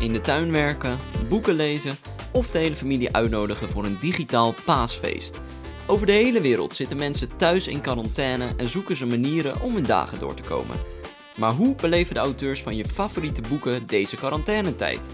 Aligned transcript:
in 0.00 0.12
de 0.12 0.20
tuin 0.20 0.52
werken, 0.52 0.98
boeken 1.28 1.54
lezen 1.54 1.96
of 2.32 2.50
de 2.50 2.58
hele 2.58 2.76
familie 2.76 3.12
uitnodigen 3.12 3.68
voor 3.68 3.84
een 3.84 3.98
digitaal 4.00 4.54
paasfeest. 4.64 5.40
Over 5.86 6.06
de 6.06 6.12
hele 6.12 6.40
wereld 6.40 6.74
zitten 6.74 6.96
mensen 6.96 7.36
thuis 7.36 7.66
in 7.66 7.80
quarantaine 7.80 8.48
en 8.56 8.68
zoeken 8.68 8.96
ze 8.96 9.06
manieren 9.06 9.60
om 9.60 9.74
hun 9.74 9.84
dagen 9.84 10.18
door 10.18 10.34
te 10.34 10.42
komen. 10.42 10.76
Maar 11.38 11.52
hoe 11.52 11.74
beleven 11.74 12.14
de 12.14 12.20
auteurs 12.20 12.62
van 12.62 12.76
je 12.76 12.84
favoriete 12.84 13.42
boeken 13.48 13.86
deze 13.86 14.16
quarantainetijd? 14.16 15.10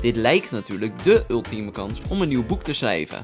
Dit 0.00 0.16
lijkt 0.16 0.50
natuurlijk 0.50 1.02
de 1.02 1.24
ultieme 1.28 1.70
kans 1.70 2.00
om 2.08 2.22
een 2.22 2.28
nieuw 2.28 2.46
boek 2.46 2.62
te 2.62 2.72
schrijven. 2.72 3.22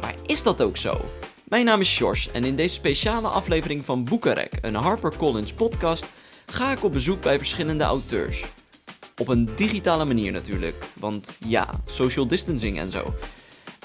Maar 0.00 0.14
is 0.26 0.42
dat 0.42 0.62
ook 0.62 0.76
zo? 0.76 1.00
Mijn 1.44 1.64
naam 1.64 1.80
is 1.80 1.94
Sjors 1.94 2.30
en 2.30 2.44
in 2.44 2.56
deze 2.56 2.74
speciale 2.74 3.28
aflevering 3.28 3.84
van 3.84 4.04
Boekenrek, 4.04 4.58
een 4.60 4.74
HarperCollins 4.74 5.52
podcast, 5.52 6.06
ga 6.46 6.72
ik 6.72 6.84
op 6.84 6.92
bezoek 6.92 7.20
bij 7.20 7.38
verschillende 7.38 7.84
auteurs. 7.84 8.44
Op 9.20 9.28
een 9.28 9.48
digitale 9.56 10.04
manier 10.04 10.32
natuurlijk, 10.32 10.84
want 10.94 11.38
ja, 11.46 11.68
social 11.84 12.26
distancing 12.26 12.78
en 12.78 12.90
zo. 12.90 13.14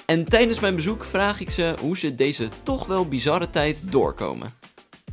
En 0.05 0.25
tijdens 0.25 0.59
mijn 0.59 0.75
bezoek 0.75 1.03
vraag 1.03 1.39
ik 1.39 1.49
ze 1.49 1.75
hoe 1.79 1.97
ze 1.97 2.15
deze 2.15 2.49
toch 2.63 2.85
wel 2.85 3.07
bizarre 3.07 3.49
tijd 3.49 3.91
doorkomen. 3.91 4.53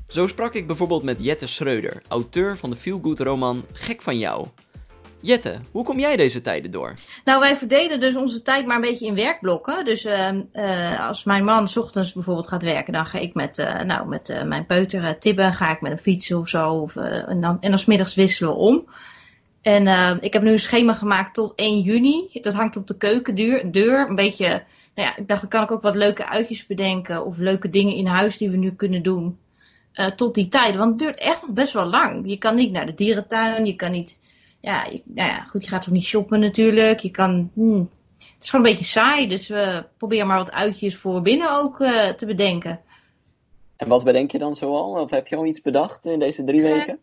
Zo 0.09 0.27
sprak 0.27 0.55
ik 0.55 0.67
bijvoorbeeld 0.67 1.03
met 1.03 1.25
Jette 1.25 1.47
Schreuder, 1.47 2.03
auteur 2.09 2.57
van 2.57 2.71
de 2.71 2.77
feelgood 2.77 3.19
roman 3.19 3.65
Gek 3.73 4.03
van 4.03 4.19
jou. 4.19 4.47
Jette, 5.21 5.59
hoe 5.71 5.85
kom 5.85 5.99
jij 5.99 6.17
deze 6.17 6.41
tijden 6.41 6.71
door? 6.71 6.95
Nou, 7.25 7.41
wij 7.41 7.57
verdelen 7.57 8.01
dus 8.01 8.15
onze 8.15 8.43
tijd 8.43 8.67
maar 8.67 8.77
een 8.77 8.83
beetje 8.83 9.07
in 9.07 9.15
werkblokken. 9.15 9.85
Dus 9.85 10.05
uh, 10.05 11.09
als 11.09 11.25
mijn 11.25 11.45
man 11.45 11.69
ochtends 11.77 12.13
bijvoorbeeld 12.13 12.49
gaat 12.49 12.63
werken, 12.63 12.93
dan 12.93 13.07
ga 13.07 13.19
ik 13.19 13.35
met, 13.35 13.59
uh, 13.59 13.83
nou, 13.83 14.09
met 14.09 14.29
uh, 14.29 14.43
mijn 14.43 14.67
peuter 14.67 15.19
tibben, 15.19 15.55
ga 15.55 15.71
ik 15.71 15.81
met 15.81 15.93
een 15.93 15.99
fiets 15.99 16.33
of 16.33 16.49
zo. 16.49 16.71
Of, 16.71 16.97
en, 16.97 17.41
dan, 17.41 17.57
en 17.61 17.71
dan 17.71 17.79
smiddags 17.79 18.15
wisselen 18.15 18.53
we 18.53 18.59
om. 18.59 18.89
En 19.69 20.19
ik 20.21 20.33
heb 20.33 20.43
nu 20.43 20.51
een 20.51 20.59
schema 20.59 20.95
gemaakt 20.95 21.35
tot 21.35 21.55
1 21.55 21.81
juni. 21.81 22.29
Dat 22.33 22.55
hangt 22.55 22.77
op 22.77 22.87
de 22.87 22.97
keukendeur. 22.97 23.73
Deur, 23.73 24.09
een 24.09 24.15
beetje, 24.15 24.49
nou 24.95 25.09
ja, 25.09 25.17
ik 25.17 25.29
dacht, 25.29 25.41
dan 25.41 25.51
kan 25.51 25.63
ik 25.63 25.71
ook 25.71 25.83
wat 25.83 25.97
leuke 25.97 26.27
uitjes 26.27 26.67
bedenken. 26.67 27.25
Of 27.25 27.39
leuke 27.39 27.71
dingen 27.71 27.95
in 27.95 28.07
huis 28.07 28.37
die 28.37 28.51
we 28.51 28.57
nu 28.57 28.73
kunnen 28.73 29.03
doen. 29.03 29.39
tot 30.17 30.35
die 30.35 30.49
tijd. 30.49 30.77
Want 30.77 30.91
het 30.91 30.99
duurt 30.99 31.21
echt 31.21 31.41
nog 31.41 31.51
best 31.51 31.73
wel 31.73 31.87
lang. 31.87 32.23
Je 32.31 32.39
kan 32.39 32.55
niet 32.55 32.73
naar 32.73 32.87
de 32.87 32.95
dierentuin, 32.95 33.67
je 33.67 33.77
kan 33.77 33.93
niet 33.93 34.19
ja, 34.61 34.85
je, 34.85 35.03
nou 35.05 35.31
ja, 35.31 35.41
goed, 35.43 35.63
je 35.63 35.69
gaat 35.69 35.87
ook 35.89 35.95
niet 35.95 36.05
shoppen 36.05 36.41
natuurlijk. 36.41 37.01
Je 37.01 37.11
kan, 37.11 37.51
hmm, 37.55 37.91
het 38.19 38.45
is 38.45 38.51
gewoon 38.51 38.67
een 38.67 38.71
beetje 38.71 38.87
saai. 38.87 39.29
Dus 39.29 39.49
we 39.49 39.85
proberen 39.97 40.27
maar 40.27 40.39
wat 40.39 40.53
uitjes 40.53 40.97
voor 40.97 41.23
binnen 41.23 41.57
ook 41.57 41.81
uh, 41.81 42.09
te 42.09 42.27
bedenken. 42.27 42.81
En 43.77 43.89
wat 43.89 44.05
bedenk 44.05 44.31
je 44.31 44.39
dan 44.39 44.55
zoal? 44.55 44.91
Of 44.91 45.11
heb 45.11 45.27
je 45.27 45.37
al 45.37 45.47
iets 45.47 45.61
bedacht 45.61 46.07
in 46.07 46.19
deze 46.19 46.45
drie 46.45 46.63
eh, 46.63 46.73
weken? 46.73 46.99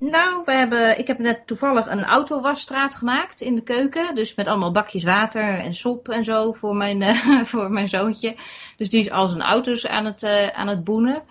Nou, 0.00 0.42
we 0.44 0.52
hebben, 0.52 0.98
ik 0.98 1.06
heb 1.06 1.18
net 1.18 1.46
toevallig 1.46 1.86
een 1.86 2.04
autowasstraat 2.04 2.94
gemaakt 2.94 3.40
in 3.40 3.54
de 3.54 3.62
keuken. 3.62 4.14
Dus 4.14 4.34
met 4.34 4.46
allemaal 4.46 4.72
bakjes 4.72 5.04
water 5.04 5.58
en 5.58 5.74
sop 5.74 6.08
en 6.08 6.24
zo 6.24 6.52
voor 6.52 6.76
mijn, 6.76 7.00
uh, 7.00 7.44
voor 7.50 7.70
mijn 7.70 7.88
zoontje. 7.88 8.36
Dus 8.76 8.90
die 8.90 9.00
is 9.00 9.10
al 9.10 9.28
zijn 9.28 9.42
auto's 9.42 9.86
aan 9.86 10.04
het, 10.04 10.22
uh, 10.22 10.48
aan 10.48 10.68
het 10.68 10.84
boenen. 10.84 11.22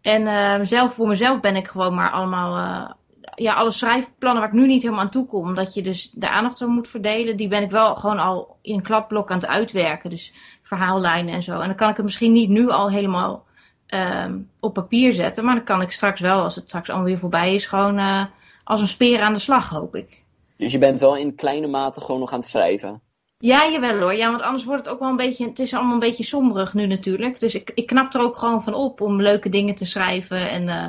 En 0.00 0.66
zelf, 0.66 0.94
voor 0.94 1.08
mezelf 1.08 1.40
ben 1.40 1.56
ik 1.56 1.68
gewoon 1.68 1.94
maar 1.94 2.10
allemaal 2.10 2.96
ja, 3.34 3.54
alle 3.54 3.70
schrijfplannen 3.70 4.42
waar 4.42 4.52
ik 4.52 4.58
nu 4.58 4.66
niet 4.66 4.82
helemaal 4.82 5.04
aan 5.04 5.10
toe 5.10 5.26
kom, 5.26 5.46
omdat 5.46 5.74
je 5.74 5.82
dus 5.82 6.10
de 6.14 6.28
aandacht 6.28 6.58
zo 6.58 6.68
moet 6.68 6.88
verdelen, 6.88 7.36
die 7.36 7.48
ben 7.48 7.62
ik 7.62 7.70
wel 7.70 7.94
gewoon 7.94 8.18
al 8.18 8.56
in 8.62 8.74
een 8.74 8.82
klapblok 8.82 9.30
aan 9.30 9.38
het 9.38 9.46
uitwerken. 9.46 10.10
Dus 10.10 10.32
verhaallijnen 10.62 11.34
en 11.34 11.42
zo. 11.42 11.60
En 11.60 11.66
dan 11.66 11.76
kan 11.76 11.90
ik 11.90 11.96
het 11.96 12.04
misschien 12.04 12.32
niet 12.32 12.48
nu 12.48 12.68
al 12.68 12.90
helemaal 12.90 13.44
um, 13.94 14.50
op 14.60 14.74
papier 14.74 15.12
zetten, 15.12 15.44
maar 15.44 15.54
dan 15.54 15.64
kan 15.64 15.82
ik 15.82 15.90
straks 15.90 16.20
wel, 16.20 16.42
als 16.42 16.54
het 16.54 16.64
straks 16.64 16.88
allemaal 16.88 17.06
weer 17.06 17.18
voorbij 17.18 17.54
is, 17.54 17.66
gewoon 17.66 17.98
uh, 17.98 18.24
als 18.64 18.80
een 18.80 18.88
speer 18.88 19.20
aan 19.20 19.32
de 19.32 19.38
slag, 19.38 19.68
hoop 19.68 19.96
ik. 19.96 20.24
Dus 20.56 20.72
je 20.72 20.78
bent 20.78 21.00
wel 21.00 21.16
in 21.16 21.34
kleine 21.34 21.66
mate 21.66 22.00
gewoon 22.00 22.20
nog 22.20 22.32
aan 22.32 22.38
het 22.38 22.48
schrijven? 22.48 23.00
Ja, 23.38 23.68
jawel 23.68 23.98
hoor. 23.98 24.14
Ja, 24.14 24.30
want 24.30 24.42
anders 24.42 24.64
wordt 24.64 24.84
het 24.84 24.94
ook 24.94 25.00
wel 25.00 25.08
een 25.08 25.16
beetje. 25.16 25.46
Het 25.46 25.58
is 25.58 25.74
allemaal 25.74 25.92
een 25.92 25.98
beetje 25.98 26.24
somberig 26.24 26.74
nu 26.74 26.86
natuurlijk. 26.86 27.40
Dus 27.40 27.54
ik, 27.54 27.70
ik 27.74 27.86
knap 27.86 28.14
er 28.14 28.20
ook 28.20 28.36
gewoon 28.36 28.62
van 28.62 28.74
op 28.74 29.00
om 29.00 29.22
leuke 29.22 29.48
dingen 29.48 29.74
te 29.74 29.86
schrijven. 29.86 30.50
En 30.50 30.62
uh, 30.62 30.88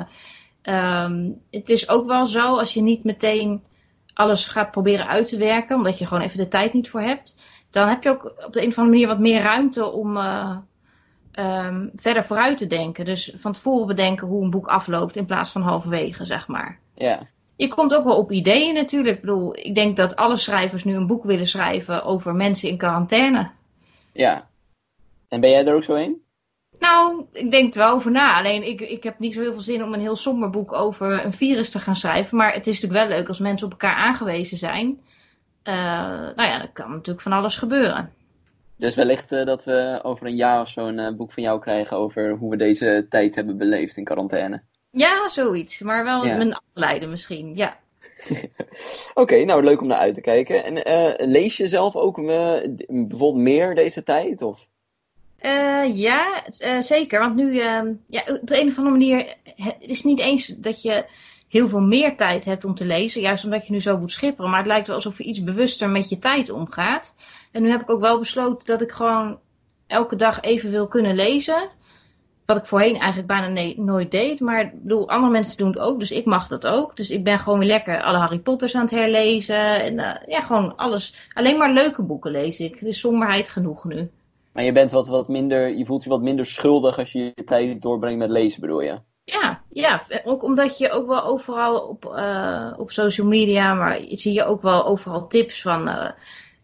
Um, 0.68 1.40
het 1.50 1.68
is 1.68 1.88
ook 1.88 2.06
wel 2.06 2.26
zo, 2.26 2.58
als 2.58 2.74
je 2.74 2.80
niet 2.80 3.04
meteen 3.04 3.62
alles 4.14 4.46
gaat 4.46 4.70
proberen 4.70 5.06
uit 5.06 5.28
te 5.28 5.36
werken, 5.36 5.76
omdat 5.76 5.98
je 5.98 6.06
gewoon 6.06 6.22
even 6.22 6.38
de 6.38 6.48
tijd 6.48 6.72
niet 6.72 6.90
voor 6.90 7.00
hebt, 7.00 7.36
dan 7.70 7.88
heb 7.88 8.02
je 8.02 8.08
ook 8.08 8.24
op 8.46 8.52
de 8.52 8.62
een 8.62 8.68
of 8.68 8.78
andere 8.78 8.96
manier 8.96 9.06
wat 9.06 9.18
meer 9.18 9.42
ruimte 9.42 9.90
om 9.90 10.16
uh, 10.16 10.56
um, 11.38 11.90
verder 11.96 12.24
vooruit 12.24 12.58
te 12.58 12.66
denken. 12.66 13.04
Dus 13.04 13.32
van 13.36 13.52
tevoren 13.52 13.86
bedenken 13.86 14.26
hoe 14.26 14.44
een 14.44 14.50
boek 14.50 14.66
afloopt 14.66 15.16
in 15.16 15.26
plaats 15.26 15.50
van 15.50 15.62
halverwege, 15.62 16.26
zeg 16.26 16.48
maar. 16.48 16.78
Ja. 16.94 17.26
Je 17.56 17.68
komt 17.68 17.94
ook 17.94 18.04
wel 18.04 18.16
op 18.16 18.32
ideeën 18.32 18.74
natuurlijk. 18.74 19.14
Ik 19.14 19.20
bedoel, 19.20 19.56
ik 19.56 19.74
denk 19.74 19.96
dat 19.96 20.16
alle 20.16 20.36
schrijvers 20.36 20.84
nu 20.84 20.94
een 20.94 21.06
boek 21.06 21.24
willen 21.24 21.46
schrijven 21.46 22.04
over 22.04 22.34
mensen 22.34 22.68
in 22.68 22.76
quarantaine. 22.76 23.50
Ja. 24.12 24.46
En 25.28 25.40
ben 25.40 25.50
jij 25.50 25.66
er 25.66 25.74
ook 25.74 25.82
zo 25.82 25.94
een? 25.94 26.22
Nou, 26.78 27.24
ik 27.32 27.50
denk 27.50 27.74
er 27.74 27.80
wel 27.80 27.94
over 27.94 28.10
na. 28.10 28.38
Alleen 28.38 28.68
ik, 28.68 28.80
ik 28.80 29.02
heb 29.02 29.18
niet 29.18 29.32
zo 29.32 29.40
heel 29.40 29.52
veel 29.52 29.60
zin 29.60 29.82
om 29.82 29.94
een 29.94 30.00
heel 30.00 30.16
somber 30.16 30.50
boek 30.50 30.72
over 30.72 31.24
een 31.24 31.32
virus 31.32 31.70
te 31.70 31.78
gaan 31.78 31.96
schrijven. 31.96 32.36
Maar 32.36 32.52
het 32.52 32.66
is 32.66 32.80
natuurlijk 32.80 33.08
wel 33.08 33.18
leuk 33.18 33.28
als 33.28 33.38
mensen 33.38 33.66
op 33.66 33.72
elkaar 33.72 33.94
aangewezen 33.94 34.56
zijn. 34.56 35.00
Uh, 35.64 35.74
nou 36.36 36.42
ja, 36.42 36.58
dan 36.58 36.72
kan 36.72 36.90
natuurlijk 36.90 37.20
van 37.20 37.32
alles 37.32 37.56
gebeuren. 37.56 38.12
Dus 38.76 38.94
wellicht 38.94 39.32
uh, 39.32 39.44
dat 39.44 39.64
we 39.64 40.00
over 40.02 40.26
een 40.26 40.36
jaar 40.36 40.60
of 40.60 40.68
zo 40.68 40.86
een 40.86 40.98
uh, 40.98 41.10
boek 41.10 41.32
van 41.32 41.42
jou 41.42 41.60
krijgen 41.60 41.96
over 41.96 42.30
hoe 42.30 42.50
we 42.50 42.56
deze 42.56 43.06
tijd 43.08 43.34
hebben 43.34 43.56
beleefd 43.56 43.96
in 43.96 44.04
quarantaine. 44.04 44.62
Ja, 44.90 45.28
zoiets. 45.28 45.80
Maar 45.80 46.04
wel 46.04 46.26
ja. 46.26 46.36
mijn 46.36 46.54
afleiden 46.54 47.10
misschien, 47.10 47.56
ja. 47.56 47.78
Oké, 48.28 48.40
okay, 49.14 49.42
nou 49.42 49.64
leuk 49.64 49.80
om 49.80 49.86
naar 49.86 49.98
uit 49.98 50.14
te 50.14 50.20
kijken. 50.20 50.84
En 50.84 51.30
lees 51.30 51.56
je 51.56 51.68
zelf 51.68 51.96
ook 51.96 52.16
bijvoorbeeld 52.16 53.34
meer 53.34 53.74
deze 53.74 54.02
tijd? 54.02 54.42
Of? 54.42 54.68
Ja, 55.92 56.44
zeker. 56.80 57.20
Want 57.20 57.36
nu, 57.36 57.52
uh, 57.52 57.82
ja, 58.06 58.22
op 58.26 58.40
de 58.42 58.60
een 58.60 58.68
of 58.68 58.78
andere 58.78 58.90
manier, 58.90 59.34
het 59.56 59.76
is 59.78 60.02
niet 60.02 60.20
eens 60.20 60.46
dat 60.46 60.82
je 60.82 61.04
heel 61.54 61.68
veel 61.68 61.80
meer 61.80 62.16
tijd 62.16 62.44
hebt 62.44 62.64
om 62.64 62.74
te 62.74 62.84
lezen. 62.84 63.20
Juist 63.20 63.44
omdat 63.44 63.66
je 63.66 63.72
nu 63.72 63.80
zo 63.80 63.98
moet 63.98 64.12
schipperen. 64.12 64.50
Maar 64.50 64.58
het 64.58 64.68
lijkt 64.68 64.86
wel 64.86 64.96
alsof 64.96 65.18
je 65.18 65.24
iets 65.24 65.44
bewuster 65.44 65.88
met 65.88 66.08
je 66.08 66.18
tijd 66.18 66.50
omgaat. 66.50 67.14
En 67.52 67.62
nu 67.62 67.70
heb 67.70 67.80
ik 67.80 67.90
ook 67.90 68.00
wel 68.00 68.18
besloten 68.18 68.66
dat 68.66 68.82
ik 68.82 68.92
gewoon 68.92 69.38
elke 69.86 70.16
dag 70.16 70.40
even 70.40 70.70
wil 70.70 70.88
kunnen 70.88 71.14
lezen. 71.14 71.68
Wat 72.46 72.56
ik 72.56 72.66
voorheen 72.66 72.96
eigenlijk 72.96 73.26
bijna 73.26 73.72
nooit 73.76 74.10
deed. 74.10 74.40
Maar 74.40 74.72
bedoel, 74.74 75.08
andere 75.08 75.32
mensen 75.32 75.56
doen 75.56 75.68
het 75.68 75.78
ook. 75.78 75.98
Dus 75.98 76.10
ik 76.10 76.24
mag 76.24 76.48
dat 76.48 76.66
ook. 76.66 76.96
Dus 76.96 77.10
ik 77.10 77.24
ben 77.24 77.38
gewoon 77.38 77.58
weer 77.58 77.68
lekker 77.68 78.02
alle 78.02 78.18
Harry 78.18 78.38
Potters 78.38 78.74
aan 78.74 78.84
het 78.84 78.90
herlezen. 78.90 79.80
En 79.80 79.94
ja, 80.26 80.40
gewoon 80.40 80.76
alles. 80.76 81.14
Alleen 81.32 81.58
maar 81.58 81.72
leuke 81.72 82.02
boeken 82.02 82.30
lees 82.30 82.58
ik. 82.58 82.80
Is 82.80 83.00
somberheid 83.00 83.48
genoeg 83.48 83.84
nu. 83.84 84.10
Maar 84.52 84.64
je 84.64 84.72
bent 84.72 84.90
wat, 84.90 85.06
wat 85.08 85.28
minder, 85.28 85.76
je 85.76 85.84
voelt 85.84 86.02
je 86.02 86.08
wat 86.08 86.22
minder 86.22 86.46
schuldig 86.46 86.98
als 86.98 87.12
je 87.12 87.32
je 87.34 87.44
tijd 87.44 87.82
doorbrengt 87.82 88.18
met 88.18 88.30
lezen, 88.30 88.60
bedoel 88.60 88.80
je? 88.80 88.98
Ja, 89.24 89.62
ja, 89.70 90.06
ook 90.24 90.42
omdat 90.42 90.78
je 90.78 90.90
ook 90.90 91.06
wel 91.06 91.24
overal 91.24 91.80
op, 91.80 92.04
uh, 92.04 92.72
op 92.76 92.90
social 92.90 93.26
media, 93.26 93.74
maar 93.74 94.00
zie 94.10 94.32
je 94.32 94.44
ook 94.44 94.62
wel 94.62 94.86
overal 94.86 95.26
tips 95.26 95.62
van 95.62 95.88
uh, 95.88 96.10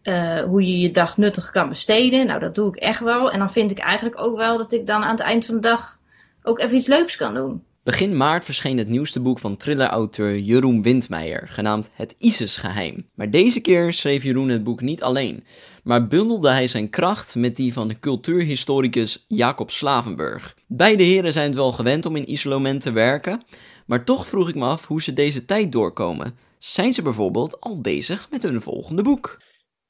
uh, 0.03 0.43
hoe 0.43 0.61
je 0.61 0.79
je 0.79 0.91
dag 0.91 1.17
nuttig 1.17 1.51
kan 1.51 1.69
besteden. 1.69 2.25
Nou, 2.25 2.39
dat 2.39 2.55
doe 2.55 2.67
ik 2.67 2.75
echt 2.75 2.99
wel. 2.99 3.31
En 3.31 3.39
dan 3.39 3.51
vind 3.51 3.71
ik 3.71 3.79
eigenlijk 3.79 4.21
ook 4.21 4.37
wel 4.37 4.57
dat 4.57 4.71
ik 4.71 4.87
dan 4.87 5.03
aan 5.03 5.11
het 5.11 5.19
eind 5.19 5.45
van 5.45 5.55
de 5.55 5.61
dag 5.61 5.97
ook 6.43 6.59
even 6.59 6.77
iets 6.77 6.87
leuks 6.87 7.15
kan 7.15 7.33
doen. 7.33 7.63
Begin 7.83 8.17
maart 8.17 8.45
verscheen 8.45 8.77
het 8.77 8.87
nieuwste 8.87 9.19
boek 9.19 9.39
van 9.39 9.57
thrillerauteur 9.57 10.37
Jeroen 10.37 10.81
Windmeijer, 10.81 11.47
genaamd 11.47 11.89
Het 11.93 12.15
ISIS-geheim. 12.17 13.09
Maar 13.15 13.29
deze 13.29 13.59
keer 13.59 13.93
schreef 13.93 14.23
Jeroen 14.23 14.49
het 14.49 14.63
boek 14.63 14.81
niet 14.81 15.03
alleen, 15.03 15.43
maar 15.83 16.07
bundelde 16.07 16.49
hij 16.49 16.67
zijn 16.67 16.89
kracht 16.89 17.35
met 17.35 17.55
die 17.55 17.73
van 17.73 17.87
de 17.87 17.99
cultuurhistoricus 17.99 19.25
Jacob 19.27 19.71
Slavenburg. 19.71 20.57
Beide 20.67 21.03
heren 21.03 21.33
zijn 21.33 21.45
het 21.45 21.55
wel 21.55 21.71
gewend 21.71 22.05
om 22.05 22.15
in 22.15 22.31
isolement 22.31 22.81
te 22.81 22.91
werken, 22.91 23.43
maar 23.85 24.05
toch 24.05 24.27
vroeg 24.27 24.49
ik 24.49 24.55
me 24.55 24.65
af 24.65 24.87
hoe 24.87 25.01
ze 25.01 25.13
deze 25.13 25.45
tijd 25.45 25.71
doorkomen. 25.71 26.37
Zijn 26.59 26.93
ze 26.93 27.01
bijvoorbeeld 27.01 27.61
al 27.61 27.81
bezig 27.81 28.27
met 28.29 28.43
hun 28.43 28.61
volgende 28.61 29.01
boek? 29.01 29.41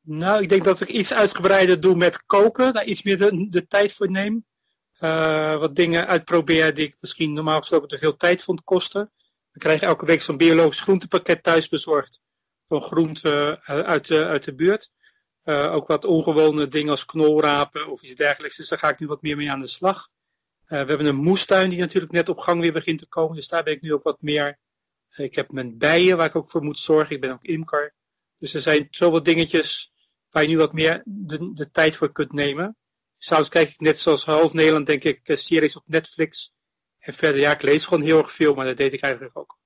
Nou, 0.02 0.42
ik 0.42 0.50
denk 0.50 0.64
dat 0.64 0.82
ik 0.82 0.88
iets 0.88 1.14
uitgebreider 1.14 1.82
doe 1.82 1.96
met 1.96 2.26
koken, 2.26 2.74
daar 2.74 2.86
iets 2.86 3.04
meer 3.04 3.18
de, 3.18 3.48
de 3.50 3.68
tijd 3.68 3.94
voor 3.94 4.12
neem. 4.12 4.46
Uh, 5.02 5.60
wat 5.60 5.76
dingen 5.76 6.08
uitprobeer 6.08 6.74
die 6.74 6.88
ik 6.88 6.96
misschien 7.00 7.34
normaal 7.34 7.60
gesproken 7.60 7.88
te 7.88 7.98
veel 7.98 8.16
tijd 8.16 8.44
vond 8.44 8.64
kosten. 8.64 9.12
We 9.52 9.60
krijgen 9.60 9.88
elke 9.88 10.06
week 10.06 10.22
zo'n 10.22 10.38
biologisch 10.38 10.82
groentepakket 10.82 11.44
thuis 11.44 11.70
bezorgd. 11.70 12.20
Van 12.68 12.82
groenten 12.82 13.52
uh, 13.52 13.80
uit, 13.80 14.08
de, 14.08 14.26
uit 14.26 14.44
de 14.44 14.54
buurt. 14.54 14.92
Uh, 15.46 15.74
ook 15.74 15.88
wat 15.88 16.06
ongewone 16.06 16.68
dingen 16.68 16.90
als 16.90 17.06
knolrapen 17.06 17.88
of 17.88 18.02
iets 18.02 18.16
dergelijks. 18.16 18.58
Dus 18.58 18.70
daar 18.70 18.80
ga 18.80 18.90
ik 18.90 19.00
nu 19.00 19.08
wat 19.08 19.22
meer 19.22 19.36
mee 19.38 19.52
aan 19.52 19.62
de 19.62 19.68
slag. 19.68 20.10
we 20.68 20.76
hebben 20.76 21.06
een 21.06 21.16
moestuin 21.16 21.70
die 21.70 21.80
natuurlijk 21.80 22.14
net 22.14 22.30
op 22.30 22.40
gang 22.40 22.62
weer 22.62 22.74
begint 22.74 23.00
te 23.00 23.08
komen. 23.08 23.36
Dus 23.36 23.48
daar 23.48 23.64
ben 23.64 23.74
ik 23.74 23.82
nu 23.82 23.94
ook 23.94 24.04
wat 24.04 24.22
meer. 24.22 24.60
ik 25.16 25.36
heb 25.36 25.52
mijn 25.52 25.78
bijen 25.78 26.18
waar 26.18 26.28
ik 26.28 26.36
ook 26.36 26.50
voor 26.50 26.64
moet 26.64 26.80
zorgen. 26.80 27.16
Ik 27.16 27.22
ben 27.22 27.32
ook 27.32 27.44
imker. 27.44 27.94
Dus 28.38 28.54
er 28.54 28.62
zijn 28.62 28.88
zoveel 28.92 29.24
dingetjes 29.24 29.92
waar 30.30 30.44
je 30.44 30.50
nu 30.50 30.58
wat 30.58 30.74
meer 30.74 31.02
de, 31.06 31.54
de 31.54 31.72
tijd 31.72 31.96
voor 31.96 32.12
kunt 32.12 32.32
nemen. 32.32 32.76
S'avonds 33.24 33.50
kijk 33.50 33.70
ik 33.70 33.80
net 33.80 34.00
zoals 34.00 34.26
half 34.26 34.54
Nederland, 34.54 34.86
denk 34.86 35.04
ik, 35.04 35.20
eh, 35.24 35.38
series 35.38 35.76
op 35.76 35.84
Netflix. 35.86 36.54
En 37.00 37.14
verder, 37.14 37.40
ja, 37.40 37.52
ik 37.52 37.62
lees 37.62 37.86
gewoon 37.86 38.04
heel 38.04 38.18
erg 38.18 38.32
veel, 38.34 38.54
maar 38.54 38.66
dat 38.66 38.78
deed 38.78 38.94
ik 38.94 39.02
eigenlijk 39.02 39.38
ook. 39.38 39.58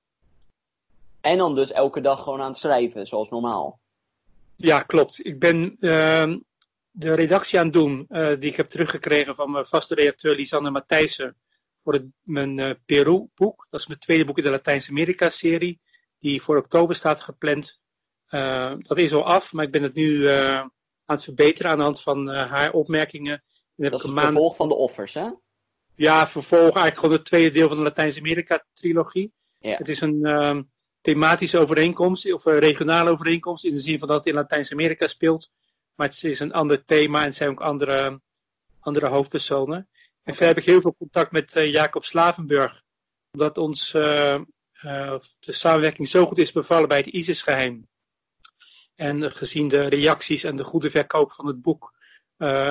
En 1.20 1.38
dan 1.38 1.54
dus 1.54 1.72
elke 1.72 2.00
dag 2.00 2.22
gewoon 2.22 2.40
aan 2.40 2.50
het 2.50 2.56
schrijven, 2.56 3.06
zoals 3.06 3.28
normaal? 3.28 3.80
Ja, 4.56 4.82
klopt. 4.82 5.26
Ik 5.26 5.38
ben 5.38 5.76
ehm, 5.80 6.38
de 6.90 7.14
redactie 7.14 7.58
aan 7.58 7.64
het 7.64 7.74
doen, 7.74 8.06
uh, 8.08 8.28
die 8.28 8.50
ik 8.50 8.56
heb 8.56 8.68
teruggekregen 8.68 9.34
van 9.34 9.50
mijn 9.50 9.66
vaste 9.66 9.94
redacteur 9.94 10.34
Lisanne 10.34 10.70
Matthijssen 10.70 11.36
voor 11.82 11.92
het, 11.92 12.04
mijn 12.22 12.58
uh, 12.58 12.70
Peru-boek. 12.86 13.66
Dat 13.70 13.80
is 13.80 13.86
mijn 13.86 13.98
tweede 14.00 14.24
boek 14.24 14.38
in 14.38 14.44
de 14.44 14.50
Latijns-Amerika-serie, 14.50 15.80
die 16.18 16.42
voor 16.42 16.56
oktober 16.56 16.96
staat 16.96 17.22
gepland. 17.22 17.80
Dat 18.78 18.98
is 18.98 19.12
al 19.12 19.24
af, 19.24 19.52
maar 19.52 19.64
ik 19.64 19.70
ben 19.70 19.82
het 19.82 19.94
nu 19.94 20.28
aan 21.06 21.14
het 21.14 21.24
verbeteren 21.24 21.70
aan 21.70 21.76
de 21.76 21.82
hand 21.82 22.02
van 22.02 22.28
haar 22.28 22.72
opmerkingen. 22.72 23.42
Dat 23.74 23.92
is 23.92 24.02
het 24.02 24.12
maand... 24.12 24.26
vervolg 24.26 24.56
van 24.56 24.68
de 24.68 24.74
offers, 24.74 25.14
hè? 25.14 25.28
Ja, 25.94 26.26
vervolg 26.28 26.62
eigenlijk 26.62 26.98
gewoon 26.98 27.14
het 27.14 27.24
tweede 27.24 27.50
deel 27.50 27.68
van 27.68 27.76
de 27.76 27.82
Latijns-Amerika-trilogie. 27.82 29.32
Ja. 29.58 29.76
Het 29.76 29.88
is 29.88 30.00
een 30.00 30.24
ehm, 30.24 30.62
thematische 31.00 31.58
overeenkomst, 31.58 32.32
of 32.32 32.44
een 32.44 32.58
regionale 32.58 33.10
overeenkomst, 33.10 33.64
in 33.64 33.74
de 33.74 33.80
zin 33.80 33.98
van 33.98 34.08
dat 34.08 34.16
het 34.16 34.26
in 34.26 34.34
Latijns-Amerika 34.34 35.06
speelt. 35.06 35.50
Maar 35.94 36.08
het 36.08 36.24
is 36.24 36.40
een 36.40 36.52
ander 36.52 36.84
thema 36.84 37.20
en 37.20 37.26
het 37.26 37.36
zijn 37.36 37.50
ook 37.50 37.60
andere, 37.60 38.20
andere 38.80 39.06
hoofdpersonen. 39.06 39.76
En 39.76 39.86
okay. 40.22 40.34
verder 40.34 40.46
heb 40.46 40.58
ik 40.58 40.64
heel 40.64 40.80
veel 40.80 40.94
contact 40.98 41.32
met 41.32 41.56
uh, 41.56 41.72
Jacob 41.72 42.04
Slavenburg. 42.04 42.82
Omdat 43.32 43.58
ons 43.58 43.94
uh, 43.94 44.40
uh, 44.84 45.18
de 45.38 45.52
samenwerking 45.52 46.08
zo 46.08 46.26
goed 46.26 46.38
is 46.38 46.52
bevallen 46.52 46.88
bij 46.88 46.98
het 46.98 47.06
ISIS-geheim. 47.06 47.88
En 48.96 49.32
gezien 49.32 49.68
de 49.68 49.82
reacties 49.82 50.44
en 50.44 50.56
de 50.56 50.64
goede 50.64 50.90
verkoop 50.90 51.32
van 51.32 51.46
het 51.46 51.62
boek, 51.62 51.94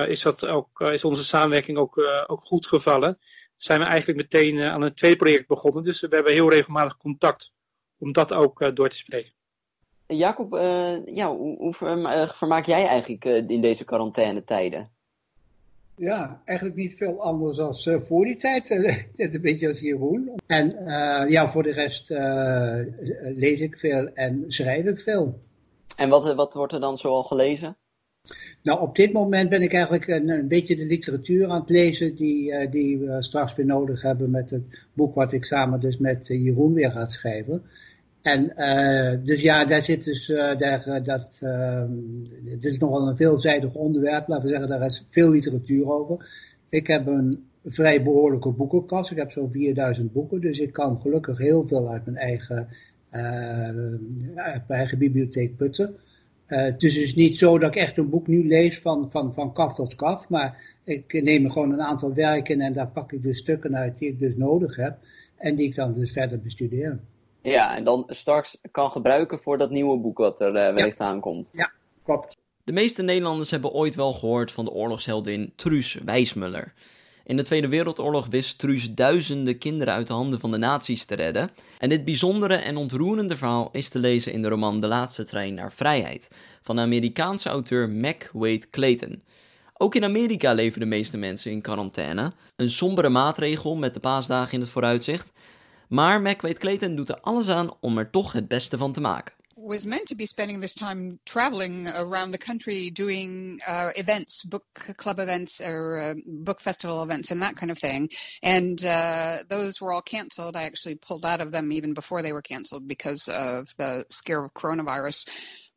is, 0.08 0.22
dat 0.22 0.46
ook, 0.46 0.80
is 0.80 1.04
onze 1.04 1.24
samenwerking 1.24 1.78
ook, 1.78 1.98
ook 2.26 2.42
goed 2.42 2.66
gevallen. 2.66 3.18
Zijn 3.56 3.80
we 3.80 3.86
eigenlijk 3.86 4.18
meteen 4.18 4.62
aan 4.62 4.82
een 4.82 4.94
tweede 4.94 5.16
project 5.16 5.46
begonnen. 5.46 5.84
Dus 5.84 6.00
we 6.00 6.08
hebben 6.10 6.32
heel 6.32 6.50
regelmatig 6.50 6.96
contact 6.96 7.52
om 7.98 8.12
dat 8.12 8.32
ook 8.32 8.76
door 8.76 8.88
te 8.88 8.96
spreken. 8.96 9.32
Jacob, 10.06 10.54
uh, 10.54 11.06
ja, 11.06 11.36
hoe, 11.36 11.56
hoe 11.56 11.74
vermaak 12.34 12.66
jij 12.66 12.86
eigenlijk 12.86 13.24
uh, 13.24 13.48
in 13.48 13.60
deze 13.60 13.84
quarantainetijden? 13.84 14.90
Ja, 15.96 16.42
eigenlijk 16.44 16.78
niet 16.78 16.96
veel 16.96 17.22
anders 17.22 17.56
dan 17.56 17.76
uh, 17.84 18.00
voor 18.00 18.24
die 18.24 18.36
tijd. 18.36 18.68
Net 19.16 19.34
een 19.34 19.40
beetje 19.40 19.68
als 19.68 19.80
Jeroen. 19.80 20.30
En 20.46 20.84
ja, 21.28 21.48
voor 21.48 21.62
de 21.62 21.72
rest 21.72 22.08
lees 23.36 23.60
ik 23.60 23.78
veel 23.78 24.08
en 24.14 24.44
schrijf 24.46 24.84
ik 24.84 25.00
veel. 25.00 25.40
En 25.96 26.08
wat, 26.08 26.34
wat 26.34 26.54
wordt 26.54 26.72
er 26.72 26.80
dan 26.80 26.96
zoal 26.96 27.22
gelezen? 27.22 27.76
Nou, 28.62 28.80
op 28.80 28.96
dit 28.96 29.12
moment 29.12 29.48
ben 29.48 29.62
ik 29.62 29.72
eigenlijk 29.72 30.06
een, 30.06 30.28
een 30.28 30.48
beetje 30.48 30.76
de 30.76 30.86
literatuur 30.86 31.48
aan 31.48 31.60
het 31.60 31.70
lezen 31.70 32.14
die, 32.14 32.68
die 32.68 32.98
we 32.98 33.22
straks 33.22 33.54
weer 33.54 33.66
nodig 33.66 34.02
hebben 34.02 34.30
met 34.30 34.50
het 34.50 34.64
boek 34.92 35.14
wat 35.14 35.32
ik 35.32 35.44
samen 35.44 35.80
dus 35.80 35.96
met 35.96 36.26
Jeroen 36.26 36.72
weer 36.72 36.90
ga 36.90 37.06
schrijven. 37.06 37.62
En 38.22 38.52
dus 39.24 39.42
ja, 39.42 39.64
daar 39.64 39.82
zit 39.82 40.04
dus, 40.04 40.26
daar, 40.26 40.86
uh, 40.88 41.04
dat, 41.04 41.40
het 42.44 42.64
is 42.64 42.78
nogal 42.78 43.08
een 43.08 43.16
veelzijdig 43.16 43.74
onderwerp, 43.74 44.28
laten 44.28 44.44
we 44.44 44.50
zeggen, 44.50 44.68
daar 44.68 44.84
is 44.84 45.06
veel 45.10 45.30
literatuur 45.30 45.92
over. 45.92 46.28
Ik 46.68 46.86
heb 46.86 47.06
een 47.06 47.46
vrij 47.64 48.02
behoorlijke 48.02 48.50
boekenkast, 48.50 49.10
ik 49.10 49.16
heb 49.16 49.30
zo'n 49.30 49.52
4000 49.52 50.12
boeken, 50.12 50.40
dus 50.40 50.58
ik 50.60 50.72
kan 50.72 51.00
gelukkig 51.00 51.38
heel 51.38 51.66
veel 51.66 51.90
uit 51.90 52.04
mijn 52.04 52.16
eigen, 52.16 52.68
uit 53.10 54.68
mijn 54.68 54.78
eigen 54.78 54.98
bibliotheek 54.98 55.56
putten. 55.56 55.96
het 56.46 56.82
is 56.82 56.94
dus 56.94 57.14
niet 57.14 57.38
zo 57.38 57.58
dat 57.58 57.68
ik 57.68 57.82
echt 57.82 57.98
een 57.98 58.10
boek 58.10 58.26
nu 58.26 58.46
lees 58.46 58.78
van, 58.80 59.10
van, 59.10 59.34
van 59.34 59.52
kaf 59.52 59.74
tot 59.74 59.94
kaf, 59.94 60.28
maar 60.28 60.74
ik 60.84 61.22
neem 61.22 61.50
gewoon 61.50 61.72
een 61.72 61.82
aantal 61.82 62.14
werken 62.14 62.60
en 62.60 62.72
daar 62.72 62.88
pak 62.88 63.12
ik 63.12 63.22
dus 63.22 63.38
stukken 63.38 63.76
uit 63.76 63.98
die 63.98 64.08
ik 64.08 64.18
dus 64.18 64.36
nodig 64.36 64.76
heb 64.76 64.98
en 65.36 65.54
die 65.54 65.66
ik 65.66 65.74
dan 65.74 65.94
dus 65.94 66.12
verder 66.12 66.40
bestudeer. 66.40 67.00
Ja, 67.42 67.76
en 67.76 67.84
dan 67.84 68.04
straks 68.06 68.58
kan 68.70 68.90
gebruiken 68.90 69.38
voor 69.38 69.58
dat 69.58 69.70
nieuwe 69.70 69.98
boek 69.98 70.18
wat 70.18 70.40
er 70.40 70.48
uh, 70.48 70.74
wellicht 70.74 70.98
ja. 70.98 71.04
aankomt. 71.04 71.48
Ja, 71.52 71.72
klopt. 72.02 72.36
De 72.64 72.72
meeste 72.72 73.02
Nederlanders 73.02 73.50
hebben 73.50 73.72
ooit 73.72 73.94
wel 73.94 74.12
gehoord 74.12 74.52
van 74.52 74.64
de 74.64 74.70
oorlogsheldin 74.70 75.52
Truus 75.56 75.98
Wijsmuller. 76.04 76.72
In 77.26 77.36
de 77.36 77.42
Tweede 77.42 77.68
Wereldoorlog 77.68 78.26
wist 78.26 78.58
Truus 78.58 78.94
duizenden 78.94 79.58
kinderen 79.58 79.94
uit 79.94 80.06
de 80.06 80.12
handen 80.12 80.40
van 80.40 80.50
de 80.50 80.56
nazi's 80.56 81.04
te 81.04 81.14
redden. 81.14 81.50
En 81.78 81.88
dit 81.88 82.04
bijzondere 82.04 82.54
en 82.54 82.76
ontroerende 82.76 83.36
verhaal 83.36 83.68
is 83.72 83.88
te 83.88 83.98
lezen 83.98 84.32
in 84.32 84.42
de 84.42 84.48
roman 84.48 84.80
De 84.80 84.86
Laatste 84.86 85.24
Trein 85.24 85.54
naar 85.54 85.72
Vrijheid 85.72 86.30
van 86.62 86.76
de 86.76 86.82
Amerikaanse 86.82 87.48
auteur 87.48 87.90
Mac 87.90 88.30
Wade 88.32 88.70
Clayton. 88.70 89.22
Ook 89.76 89.94
in 89.94 90.04
Amerika 90.04 90.52
leven 90.52 90.80
de 90.80 90.86
meeste 90.86 91.16
mensen 91.16 91.50
in 91.50 91.60
quarantaine. 91.60 92.32
Een 92.56 92.70
sombere 92.70 93.08
maatregel 93.08 93.76
met 93.76 93.94
de 93.94 94.00
paasdagen 94.00 94.52
in 94.52 94.60
het 94.60 94.70
vooruitzicht. 94.70 95.32
Maar 95.88 96.22
Mac 96.22 96.40
Wade 96.40 96.58
Clayton 96.58 96.96
doet 96.96 97.08
er 97.08 97.20
alles 97.20 97.48
aan 97.48 97.70
om 97.80 97.98
er 97.98 98.10
toch 98.10 98.32
het 98.32 98.48
beste 98.48 98.78
van 98.78 98.92
te 98.92 99.00
maken. 99.00 99.35
Was 99.66 99.86
meant 99.86 100.08
to 100.08 100.14
be 100.14 100.26
spending 100.26 100.60
this 100.60 100.74
time 100.74 101.18
traveling 101.26 101.88
around 101.88 102.30
the 102.30 102.38
country 102.38 102.90
doing 102.90 103.60
uh, 103.66 103.90
events, 103.96 104.44
book 104.44 104.64
club 104.96 105.18
events 105.18 105.60
or 105.60 105.96
uh, 105.98 106.14
book 106.24 106.60
festival 106.60 107.02
events 107.02 107.30
and 107.30 107.42
that 107.42 107.56
kind 107.56 107.70
of 107.70 107.78
thing. 107.78 108.08
And 108.42 108.82
uh, 108.84 109.42
those 109.48 109.80
were 109.80 109.92
all 109.92 110.02
canceled. 110.02 110.56
I 110.56 110.62
actually 110.62 110.94
pulled 110.94 111.26
out 111.26 111.40
of 111.40 111.50
them 111.50 111.72
even 111.72 111.94
before 111.94 112.22
they 112.22 112.32
were 112.32 112.42
canceled 112.42 112.86
because 112.86 113.28
of 113.28 113.68
the 113.76 114.06
scare 114.10 114.44
of 114.44 114.54
coronavirus. 114.54 115.28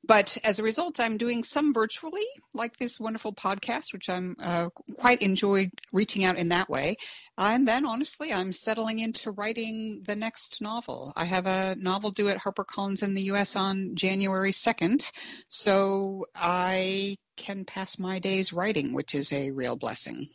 But 0.05 0.37
as 0.43 0.59
a 0.59 0.63
result, 0.63 0.99
I'm 0.99 1.17
doing 1.17 1.43
some 1.43 1.73
virtually, 1.73 2.25
like 2.53 2.77
this 2.77 2.99
wonderful 2.99 3.33
podcast, 3.33 3.91
which 3.91 4.09
I'm 4.09 4.35
uh, 4.41 4.69
quite 4.95 5.21
enjoyed 5.21 5.71
reaching 5.91 6.23
out 6.23 6.37
in 6.37 6.49
that 6.49 6.69
way. 6.69 6.95
And 7.37 7.67
then, 7.67 7.85
honestly, 7.85 8.31
I'm 8.33 8.53
settling 8.53 8.99
into 8.99 9.31
writing 9.31 10.03
the 10.05 10.15
next 10.15 10.61
novel. 10.61 11.13
I 11.15 11.25
have 11.25 11.45
a 11.45 11.75
novel 11.77 12.11
due 12.11 12.29
at 12.29 12.39
HarperCollins 12.39 13.03
in 13.03 13.13
the 13.13 13.23
U.S. 13.23 13.55
on 13.55 13.95
January 13.95 14.51
2nd, 14.51 15.11
so 15.49 16.25
I 16.33 17.17
can 17.35 17.65
pass 17.65 17.99
my 17.99 18.19
days 18.19 18.53
writing, 18.53 18.93
which 18.93 19.13
is 19.13 19.31
a 19.33 19.51
real 19.51 19.75
blessing. 19.75 20.27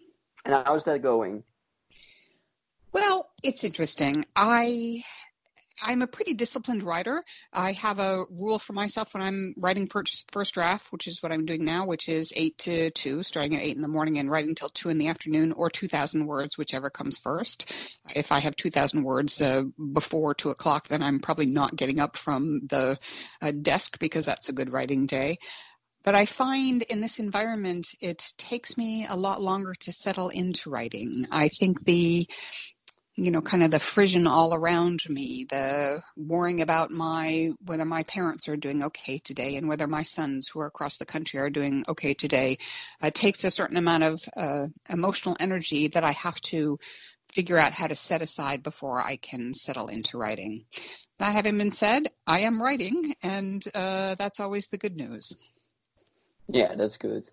And 0.44 0.54
how's 0.66 0.84
that 0.84 1.02
going? 1.02 1.42
Well, 2.92 3.30
it's 3.42 3.64
interesting. 3.64 4.24
I 4.36 5.02
I'm 5.82 6.02
a 6.02 6.06
pretty 6.06 6.34
disciplined 6.34 6.82
writer. 6.82 7.24
I 7.52 7.72
have 7.72 7.98
a 7.98 8.24
rule 8.30 8.58
for 8.58 8.72
myself 8.72 9.14
when 9.14 9.22
I'm 9.22 9.54
writing 9.56 9.88
first 9.88 10.54
draft, 10.54 10.92
which 10.92 11.06
is 11.06 11.22
what 11.22 11.32
I'm 11.32 11.46
doing 11.46 11.64
now, 11.64 11.86
which 11.86 12.08
is 12.08 12.32
eight 12.36 12.56
to 12.58 12.90
two, 12.90 13.22
starting 13.22 13.56
at 13.56 13.62
eight 13.62 13.76
in 13.76 13.82
the 13.82 13.88
morning 13.88 14.18
and 14.18 14.30
writing 14.30 14.54
till 14.54 14.68
two 14.68 14.88
in 14.88 14.98
the 14.98 15.08
afternoon, 15.08 15.52
or 15.52 15.70
2,000 15.70 16.26
words, 16.26 16.56
whichever 16.56 16.90
comes 16.90 17.18
first. 17.18 17.98
If 18.14 18.30
I 18.30 18.38
have 18.38 18.56
2,000 18.56 19.02
words 19.02 19.40
uh, 19.40 19.64
before 19.92 20.34
two 20.34 20.50
o'clock, 20.50 20.88
then 20.88 21.02
I'm 21.02 21.20
probably 21.20 21.46
not 21.46 21.76
getting 21.76 22.00
up 22.00 22.16
from 22.16 22.60
the 22.68 22.98
uh, 23.42 23.50
desk 23.50 23.98
because 23.98 24.26
that's 24.26 24.48
a 24.48 24.52
good 24.52 24.72
writing 24.72 25.06
day. 25.06 25.38
But 26.04 26.14
I 26.14 26.26
find 26.26 26.82
in 26.82 27.00
this 27.00 27.18
environment, 27.18 27.88
it 28.00 28.34
takes 28.36 28.76
me 28.76 29.06
a 29.08 29.16
lot 29.16 29.40
longer 29.40 29.74
to 29.80 29.92
settle 29.92 30.28
into 30.28 30.68
writing. 30.68 31.26
I 31.30 31.48
think 31.48 31.84
the 31.84 32.28
you 33.16 33.30
know, 33.30 33.40
kind 33.40 33.62
of 33.62 33.70
the 33.70 33.78
frisson 33.78 34.26
all 34.26 34.54
around 34.54 35.02
me, 35.08 35.46
the 35.48 36.02
worrying 36.16 36.60
about 36.60 36.90
my 36.90 37.50
whether 37.64 37.84
my 37.84 38.02
parents 38.04 38.48
are 38.48 38.56
doing 38.56 38.82
okay 38.82 39.18
today 39.18 39.56
and 39.56 39.68
whether 39.68 39.86
my 39.86 40.02
sons 40.02 40.48
who 40.48 40.60
are 40.60 40.66
across 40.66 40.98
the 40.98 41.06
country 41.06 41.38
are 41.38 41.50
doing 41.50 41.84
okay 41.88 42.12
today, 42.12 42.58
uh, 43.02 43.10
takes 43.14 43.44
a 43.44 43.50
certain 43.50 43.76
amount 43.76 44.02
of 44.02 44.22
uh, 44.36 44.66
emotional 44.88 45.36
energy 45.38 45.88
that 45.88 46.02
I 46.02 46.12
have 46.12 46.40
to 46.42 46.78
figure 47.32 47.58
out 47.58 47.72
how 47.72 47.86
to 47.86 47.96
set 47.96 48.22
aside 48.22 48.62
before 48.62 49.00
I 49.00 49.16
can 49.16 49.54
settle 49.54 49.88
into 49.88 50.18
writing. 50.18 50.64
That 51.18 51.34
having 51.34 51.58
been 51.58 51.72
said, 51.72 52.08
I 52.26 52.40
am 52.40 52.60
writing, 52.60 53.14
and 53.22 53.64
uh, 53.74 54.16
that's 54.16 54.40
always 54.40 54.66
the 54.68 54.78
good 54.78 54.96
news. 54.96 55.36
Yeah, 56.48 56.74
that's 56.74 56.96
good. 56.96 57.24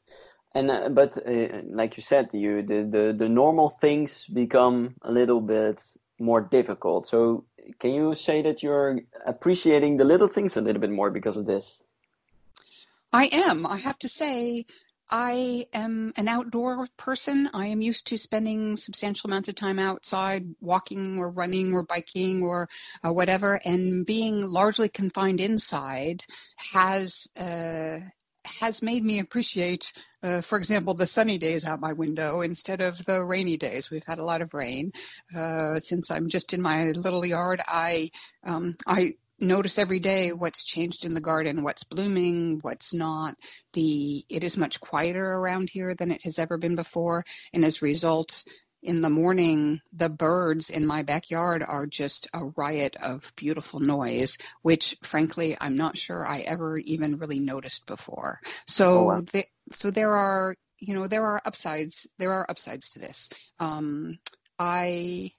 And 0.53 0.69
uh, 0.69 0.89
but 0.89 1.17
uh, 1.17 1.61
like 1.69 1.95
you 1.97 2.03
said, 2.03 2.33
you 2.33 2.61
the, 2.61 2.83
the 2.83 3.15
the 3.17 3.29
normal 3.29 3.69
things 3.69 4.25
become 4.25 4.95
a 5.01 5.11
little 5.11 5.39
bit 5.39 5.81
more 6.19 6.41
difficult. 6.41 7.05
So 7.05 7.45
can 7.79 7.93
you 7.93 8.15
say 8.15 8.41
that 8.41 8.61
you're 8.61 8.99
appreciating 9.25 9.97
the 9.97 10.03
little 10.05 10.27
things 10.27 10.57
a 10.57 10.61
little 10.61 10.81
bit 10.81 10.91
more 10.91 11.09
because 11.09 11.37
of 11.37 11.45
this? 11.45 11.81
I 13.13 13.29
am. 13.31 13.65
I 13.65 13.77
have 13.77 13.99
to 13.99 14.07
say, 14.07 14.65
I 15.09 15.67
am 15.73 16.13
an 16.15 16.29
outdoor 16.29 16.87
person. 16.95 17.49
I 17.53 17.67
am 17.67 17.81
used 17.81 18.07
to 18.07 18.17
spending 18.17 18.77
substantial 18.77 19.29
amounts 19.29 19.49
of 19.49 19.55
time 19.55 19.79
outside, 19.79 20.55
walking 20.61 21.17
or 21.17 21.29
running 21.29 21.73
or 21.73 21.83
biking 21.83 22.41
or 22.41 22.69
uh, 23.05 23.11
whatever, 23.11 23.59
and 23.65 24.05
being 24.05 24.47
largely 24.47 24.87
confined 24.87 25.41
inside 25.41 26.23
has 26.73 27.27
uh, 27.35 27.99
has 28.45 28.81
made 28.81 29.03
me 29.03 29.19
appreciate, 29.19 29.91
uh, 30.23 30.41
for 30.41 30.57
example, 30.57 30.93
the 30.93 31.07
sunny 31.07 31.37
days 31.37 31.65
out 31.65 31.79
my 31.79 31.93
window 31.93 32.41
instead 32.41 32.81
of 32.81 33.03
the 33.05 33.23
rainy 33.23 33.57
days. 33.57 33.89
We've 33.89 34.05
had 34.05 34.19
a 34.19 34.25
lot 34.25 34.41
of 34.41 34.53
rain. 34.53 34.91
Uh, 35.35 35.79
since 35.79 36.11
I'm 36.11 36.29
just 36.29 36.53
in 36.53 36.61
my 36.61 36.91
little 36.91 37.25
yard, 37.25 37.61
I 37.67 38.09
um, 38.43 38.75
I 38.87 39.13
notice 39.39 39.77
every 39.79 39.99
day 39.99 40.31
what's 40.31 40.63
changed 40.63 41.03
in 41.03 41.13
the 41.13 41.21
garden, 41.21 41.63
what's 41.63 41.83
blooming, 41.83 42.59
what's 42.61 42.93
not. 42.93 43.35
The 43.73 44.23
it 44.29 44.43
is 44.43 44.57
much 44.57 44.79
quieter 44.79 45.25
around 45.25 45.69
here 45.71 45.95
than 45.95 46.11
it 46.11 46.21
has 46.23 46.39
ever 46.39 46.57
been 46.57 46.75
before, 46.75 47.23
and 47.53 47.65
as 47.65 47.81
a 47.81 47.85
result, 47.85 48.43
in 48.83 49.01
the 49.01 49.09
morning, 49.09 49.81
the 49.93 50.09
birds 50.09 50.69
in 50.69 50.85
my 50.85 51.03
backyard 51.03 51.63
are 51.67 51.85
just 51.85 52.27
a 52.33 52.45
riot 52.57 52.95
of 53.01 53.31
beautiful 53.35 53.79
noise, 53.79 54.37
which 54.63 54.97
frankly, 55.03 55.55
I'm 55.61 55.77
not 55.77 55.97
sure 55.97 56.25
I 56.25 56.39
ever 56.39 56.77
even 56.79 57.17
really 57.17 57.39
noticed 57.39 57.85
before. 57.85 58.39
So, 58.67 58.95
Oh, 58.95 59.05
wow. 59.05 59.21
the, 59.31 59.45
so 59.71 59.91
there 59.91 60.15
are, 60.15 60.55
you 60.79 60.95
know, 60.95 61.07
there 61.07 61.25
are 61.25 61.41
upsides, 61.45 62.07
there 62.17 62.33
are 62.33 62.45
upsides 62.49 62.89
to 62.91 62.99
this. 62.99 63.29
Um, 63.59 64.17
I, 64.57 65.31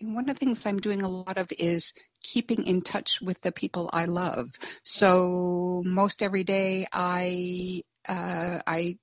one 0.00 0.28
of 0.28 0.38
the 0.38 0.44
things 0.44 0.64
I'm 0.66 0.80
doing 0.80 1.02
a 1.02 1.08
lot 1.08 1.38
of 1.38 1.52
is 1.58 1.92
keeping 2.22 2.66
in 2.66 2.82
touch 2.82 3.20
with 3.20 3.40
the 3.42 3.52
people 3.52 3.88
I 3.92 4.06
love. 4.06 4.50
So 4.82 5.82
most 5.86 6.22
every 6.22 6.44
day 6.44 6.86
I, 6.92 7.82
uh, 8.08 8.60
I 8.66 8.98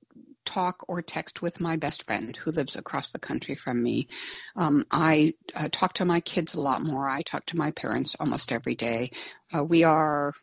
talk 0.45 0.85
or 0.87 1.01
text 1.01 1.41
with 1.41 1.59
my 1.59 1.75
best 1.77 2.03
friend 2.03 2.35
who 2.37 2.51
lives 2.51 2.75
across 2.75 3.11
the 3.11 3.19
country 3.19 3.55
from 3.55 3.81
me. 3.81 4.07
Um, 4.55 4.85
I 4.91 5.33
uh, 5.55 5.69
talk 5.71 5.93
to 5.95 6.05
my 6.05 6.19
kids 6.21 6.53
a 6.53 6.61
lot 6.61 6.81
more. 6.83 7.09
I 7.09 7.21
talk 7.21 7.45
to 7.47 7.57
my 7.57 7.71
parents 7.71 8.15
almost 8.19 8.51
every 8.51 8.75
day. 8.75 9.11
Uh, 9.55 9.63
we 9.63 9.83
are 9.83 10.33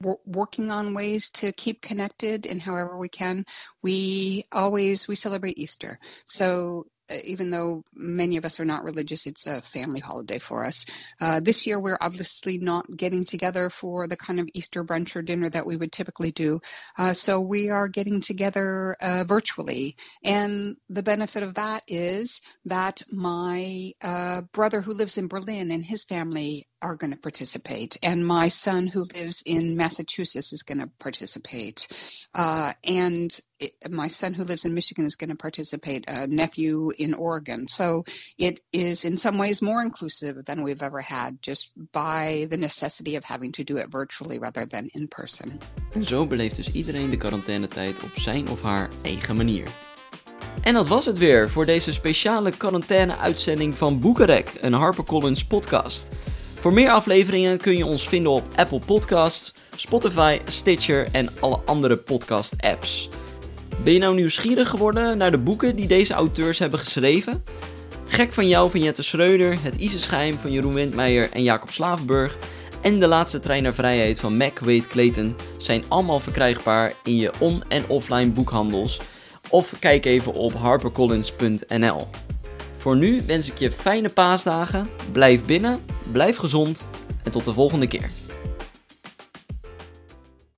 wor- 0.00 0.20
working 0.26 0.70
on 0.70 0.94
ways 0.94 1.30
to 1.30 1.52
keep 1.52 1.82
connected 1.82 2.46
in 2.46 2.60
however 2.60 2.96
we 2.98 3.08
can. 3.08 3.44
We 3.82 4.44
always 4.52 5.08
we 5.08 5.16
celebrate 5.16 5.58
Easter, 5.58 5.98
so. 6.26 6.86
Uh, 7.10 7.16
Even 7.24 7.50
though 7.50 7.84
many 7.94 8.36
of 8.36 8.44
us 8.44 8.60
are 8.60 8.64
not 8.64 8.84
religious, 8.84 9.26
it's 9.26 9.46
a 9.46 9.60
family 9.62 10.00
holiday 10.00 10.38
for 10.38 10.64
us. 10.64 10.84
Uh, 11.20 11.40
this 11.40 11.66
year, 11.66 11.80
we're 11.80 11.98
obviously 12.00 12.58
not 12.58 12.86
getting 12.96 13.24
together 13.24 13.70
for 13.70 14.06
the 14.06 14.16
kind 14.16 14.38
of 14.38 14.48
Easter 14.54 14.84
brunch 14.84 15.16
or 15.16 15.22
dinner 15.22 15.50
that 15.50 15.66
we 15.66 15.76
would 15.76 15.92
typically 15.92 16.30
do. 16.30 16.60
Uh, 16.96 17.12
so 17.12 17.40
we 17.40 17.70
are 17.70 17.88
getting 17.88 18.20
together 18.20 18.96
uh, 19.00 19.24
virtually. 19.24 19.96
And 20.22 20.76
the 20.88 21.02
benefit 21.02 21.42
of 21.42 21.54
that 21.54 21.82
is 21.88 22.40
that 22.64 23.02
my 23.10 23.92
uh, 24.02 24.42
brother 24.52 24.82
who 24.82 24.92
lives 24.92 25.18
in 25.18 25.28
Berlin 25.28 25.70
and 25.70 25.84
his 25.84 26.04
family 26.04 26.67
are 26.82 26.96
going 26.96 27.12
to 27.12 27.18
participate. 27.18 27.96
And 28.02 28.26
my 28.26 28.48
son 28.48 28.86
who 28.86 29.04
lives 29.14 29.42
in 29.46 29.76
Massachusetts 29.76 30.52
is 30.52 30.62
going 30.62 30.78
to 30.78 30.90
participate. 30.98 31.88
Uh, 32.34 32.72
and 32.84 33.38
it, 33.60 33.72
my 33.90 34.08
son 34.08 34.34
who 34.34 34.44
lives 34.44 34.64
in 34.64 34.74
Michigan 34.74 35.04
is 35.04 35.16
going 35.16 35.30
to 35.30 35.36
participate, 35.36 36.04
a 36.08 36.26
nephew 36.26 36.90
in 36.96 37.14
Oregon. 37.14 37.68
So 37.68 38.04
it 38.36 38.60
is 38.72 39.04
in 39.04 39.18
some 39.18 39.38
ways 39.38 39.60
more 39.60 39.82
inclusive 39.82 40.44
than 40.44 40.62
we've 40.62 40.82
ever 40.82 41.00
had 41.00 41.42
just 41.42 41.72
by 41.92 42.46
the 42.50 42.56
necessity 42.56 43.16
of 43.16 43.24
having 43.24 43.52
to 43.52 43.64
do 43.64 43.76
it 43.76 43.90
virtually 43.90 44.38
rather 44.38 44.66
than 44.66 44.88
in 44.94 45.08
person. 45.08 45.58
En 45.92 46.04
zo 46.04 46.26
beleeft 46.26 46.56
dus 46.56 46.70
iedereen 46.70 47.10
de 47.10 47.16
quarantainetijd 47.16 48.02
op 48.02 48.18
zijn 48.18 48.48
of 48.48 48.62
haar 48.62 48.90
eigen 49.02 49.36
manier. 49.36 49.68
En 50.62 50.74
dat 50.74 50.88
was 50.88 51.06
het 51.06 51.18
weer 51.18 51.50
voor 51.50 51.66
deze 51.66 51.92
speciale 51.92 52.50
quarantaine-uitzending 52.50 53.76
van 53.76 54.00
Boekerek, 54.00 54.52
een 54.60 54.72
HarperCollins 54.72 55.44
podcast. 55.44 56.10
Voor 56.60 56.72
meer 56.72 56.90
afleveringen 56.90 57.58
kun 57.58 57.76
je 57.76 57.86
ons 57.86 58.08
vinden 58.08 58.32
op 58.32 58.48
Apple 58.56 58.80
Podcasts, 58.86 59.52
Spotify, 59.76 60.38
Stitcher 60.46 61.08
en 61.12 61.28
alle 61.40 61.60
andere 61.64 61.96
podcast-apps. 61.96 63.08
Ben 63.84 63.92
je 63.92 63.98
nou 63.98 64.14
nieuwsgierig 64.14 64.68
geworden 64.68 65.18
naar 65.18 65.30
de 65.30 65.38
boeken 65.38 65.76
die 65.76 65.86
deze 65.86 66.14
auteurs 66.14 66.58
hebben 66.58 66.78
geschreven? 66.78 67.44
Gek 68.06 68.32
van 68.32 68.48
jou 68.48 68.70
van 68.70 68.82
Jette 68.82 69.02
Schreuder, 69.02 69.62
Het 69.62 69.76
Iseschijm 69.76 70.38
van 70.38 70.52
Jeroen 70.52 70.74
Windmeijer 70.74 71.30
en 71.32 71.42
Jacob 71.42 71.70
Slavenburg 71.70 72.36
en 72.80 73.00
De 73.00 73.06
Laatste 73.06 73.40
Trein 73.40 73.62
naar 73.62 73.74
Vrijheid 73.74 74.20
van 74.20 74.36
Mac 74.36 74.58
Wade 74.58 74.88
Clayton 74.88 75.36
zijn 75.58 75.84
allemaal 75.88 76.20
verkrijgbaar 76.20 76.92
in 77.04 77.16
je 77.16 77.32
on- 77.38 77.62
en 77.68 77.88
offline 77.88 78.30
boekhandels 78.30 79.00
of 79.48 79.74
kijk 79.78 80.04
even 80.04 80.32
op 80.32 80.52
harpercollins.nl. 80.52 82.08
Voor 82.78 82.96
nu 82.96 83.22
wens 83.26 83.50
ik 83.50 83.58
je 83.58 83.72
fijne 83.72 84.08
paasdagen, 84.08 84.88
blijf 85.12 85.44
binnen, 85.44 85.80
blijf 86.12 86.36
gezond 86.36 86.84
en 87.22 87.30
tot 87.30 87.44
de 87.44 87.52
volgende 87.52 87.86
keer. 87.86 88.10